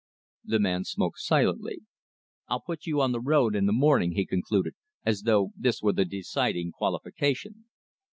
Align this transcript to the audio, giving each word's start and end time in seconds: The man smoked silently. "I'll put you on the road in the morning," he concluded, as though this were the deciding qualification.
The 0.43 0.57
man 0.57 0.83
smoked 0.83 1.19
silently. 1.19 1.81
"I'll 2.47 2.61
put 2.61 2.87
you 2.87 2.99
on 3.01 3.11
the 3.11 3.19
road 3.21 3.55
in 3.55 3.67
the 3.67 3.71
morning," 3.71 4.13
he 4.13 4.25
concluded, 4.25 4.73
as 5.05 5.21
though 5.21 5.51
this 5.55 5.83
were 5.83 5.93
the 5.93 6.05
deciding 6.05 6.71
qualification. 6.71 7.65